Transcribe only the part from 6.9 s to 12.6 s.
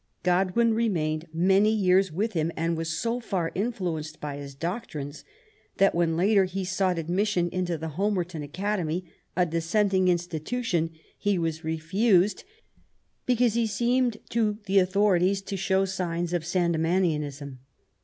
admission into Homerton Academy, a Dissenting institution, he was refused^ \^ 170